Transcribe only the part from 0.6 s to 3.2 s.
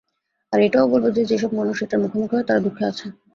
এটাও বলব যে, যেসব মানুষ এটার মুখোমুখি হয় তারা দুঃখে আছে।